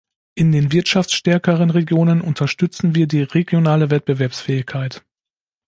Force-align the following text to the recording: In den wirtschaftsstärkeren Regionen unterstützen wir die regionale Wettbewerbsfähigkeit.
In 0.33 0.51
den 0.51 0.71
wirtschaftsstärkeren 0.71 1.69
Regionen 1.69 2.21
unterstützen 2.21 2.95
wir 2.95 3.05
die 3.05 3.21
regionale 3.21 3.91
Wettbewerbsfähigkeit. 3.91 5.05